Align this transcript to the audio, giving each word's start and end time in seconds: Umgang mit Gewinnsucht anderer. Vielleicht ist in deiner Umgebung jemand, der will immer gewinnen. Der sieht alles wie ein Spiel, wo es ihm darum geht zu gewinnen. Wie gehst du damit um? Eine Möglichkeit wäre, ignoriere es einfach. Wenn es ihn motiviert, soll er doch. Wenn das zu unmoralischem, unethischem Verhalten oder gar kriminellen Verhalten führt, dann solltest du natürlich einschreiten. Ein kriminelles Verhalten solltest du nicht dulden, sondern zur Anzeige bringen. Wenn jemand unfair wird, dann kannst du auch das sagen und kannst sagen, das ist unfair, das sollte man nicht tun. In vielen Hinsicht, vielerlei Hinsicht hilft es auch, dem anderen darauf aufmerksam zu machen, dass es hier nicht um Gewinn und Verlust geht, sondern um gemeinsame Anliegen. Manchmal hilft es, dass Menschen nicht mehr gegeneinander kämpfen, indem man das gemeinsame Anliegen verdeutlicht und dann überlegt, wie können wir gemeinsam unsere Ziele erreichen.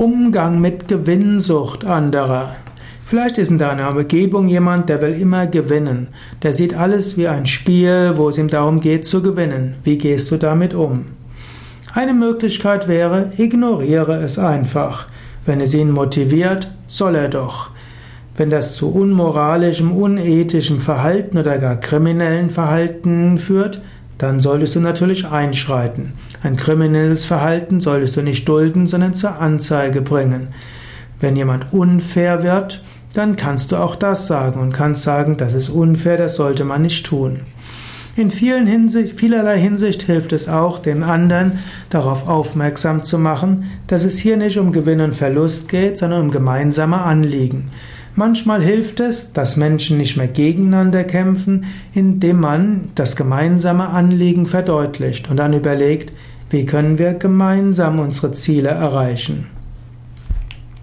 Umgang 0.00 0.62
mit 0.62 0.88
Gewinnsucht 0.88 1.84
anderer. 1.84 2.54
Vielleicht 3.04 3.36
ist 3.36 3.50
in 3.50 3.58
deiner 3.58 3.90
Umgebung 3.90 4.48
jemand, 4.48 4.88
der 4.88 5.02
will 5.02 5.12
immer 5.12 5.46
gewinnen. 5.46 6.08
Der 6.42 6.54
sieht 6.54 6.72
alles 6.72 7.18
wie 7.18 7.28
ein 7.28 7.44
Spiel, 7.44 8.14
wo 8.16 8.30
es 8.30 8.38
ihm 8.38 8.48
darum 8.48 8.80
geht 8.80 9.04
zu 9.04 9.20
gewinnen. 9.20 9.74
Wie 9.84 9.98
gehst 9.98 10.30
du 10.30 10.38
damit 10.38 10.72
um? 10.72 11.04
Eine 11.92 12.14
Möglichkeit 12.14 12.88
wäre, 12.88 13.30
ignoriere 13.36 14.14
es 14.22 14.38
einfach. 14.38 15.06
Wenn 15.44 15.60
es 15.60 15.74
ihn 15.74 15.90
motiviert, 15.90 16.70
soll 16.86 17.14
er 17.14 17.28
doch. 17.28 17.68
Wenn 18.38 18.48
das 18.48 18.76
zu 18.76 18.90
unmoralischem, 18.90 19.92
unethischem 19.92 20.80
Verhalten 20.80 21.36
oder 21.36 21.58
gar 21.58 21.76
kriminellen 21.76 22.48
Verhalten 22.48 23.36
führt, 23.36 23.82
dann 24.20 24.38
solltest 24.38 24.76
du 24.76 24.80
natürlich 24.80 25.26
einschreiten. 25.26 26.12
Ein 26.42 26.56
kriminelles 26.56 27.24
Verhalten 27.24 27.80
solltest 27.80 28.16
du 28.16 28.22
nicht 28.22 28.46
dulden, 28.46 28.86
sondern 28.86 29.14
zur 29.14 29.40
Anzeige 29.40 30.02
bringen. 30.02 30.48
Wenn 31.20 31.36
jemand 31.36 31.72
unfair 31.72 32.42
wird, 32.42 32.82
dann 33.14 33.36
kannst 33.36 33.72
du 33.72 33.76
auch 33.76 33.96
das 33.96 34.26
sagen 34.26 34.60
und 34.60 34.72
kannst 34.72 35.02
sagen, 35.02 35.38
das 35.38 35.54
ist 35.54 35.70
unfair, 35.70 36.18
das 36.18 36.36
sollte 36.36 36.64
man 36.64 36.82
nicht 36.82 37.06
tun. 37.06 37.40
In 38.14 38.30
vielen 38.30 38.66
Hinsicht, 38.66 39.18
vielerlei 39.18 39.58
Hinsicht 39.58 40.02
hilft 40.02 40.34
es 40.34 40.50
auch, 40.50 40.80
dem 40.80 41.02
anderen 41.02 41.60
darauf 41.88 42.28
aufmerksam 42.28 43.04
zu 43.04 43.18
machen, 43.18 43.70
dass 43.86 44.04
es 44.04 44.18
hier 44.18 44.36
nicht 44.36 44.58
um 44.58 44.72
Gewinn 44.72 45.00
und 45.00 45.14
Verlust 45.14 45.70
geht, 45.70 45.96
sondern 45.96 46.22
um 46.22 46.30
gemeinsame 46.30 47.00
Anliegen. 47.00 47.70
Manchmal 48.16 48.62
hilft 48.62 49.00
es, 49.00 49.32
dass 49.32 49.56
Menschen 49.56 49.96
nicht 49.96 50.16
mehr 50.16 50.28
gegeneinander 50.28 51.04
kämpfen, 51.04 51.66
indem 51.94 52.40
man 52.40 52.88
das 52.94 53.16
gemeinsame 53.16 53.88
Anliegen 53.88 54.46
verdeutlicht 54.46 55.30
und 55.30 55.36
dann 55.36 55.52
überlegt, 55.52 56.12
wie 56.50 56.66
können 56.66 56.98
wir 56.98 57.14
gemeinsam 57.14 58.00
unsere 58.00 58.32
Ziele 58.32 58.70
erreichen. 58.70 59.46